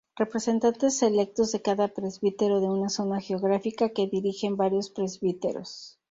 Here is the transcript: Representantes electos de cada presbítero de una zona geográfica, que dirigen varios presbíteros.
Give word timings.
Representantes 0.15 1.03
electos 1.03 1.51
de 1.51 1.61
cada 1.61 1.87
presbítero 1.89 2.59
de 2.59 2.65
una 2.67 2.89
zona 2.89 3.21
geográfica, 3.21 3.89
que 3.89 4.07
dirigen 4.07 4.57
varios 4.57 4.89
presbíteros. 4.89 5.99